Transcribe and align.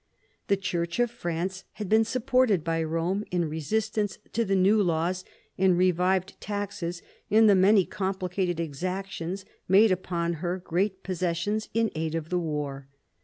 The 0.47 0.57
Church 0.57 0.97
of 0.99 1.11
France 1.11 1.63
had 1.73 1.87
been 1.87 2.05
supported 2.05 2.63
by 2.63 2.81
Rome 2.83 3.23
in 3.29 3.45
resistance 3.47 4.17
to 4.33 4.43
the 4.43 4.55
new 4.55 4.81
laws 4.81 5.23
and 5.59 5.77
revived 5.77 6.37
taxes 6.41 7.03
and 7.29 7.47
the 7.47 7.53
many 7.53 7.85
complicated 7.85 8.59
exactions 8.59 9.45
made 9.67 9.91
upon 9.91 10.33
her 10.41 10.57
great 10.57 11.03
possessions 11.03 11.69
in 11.75 11.91
aid 11.93 12.15
of 12.15 12.29
the 12.31 12.39
war. 12.39 12.87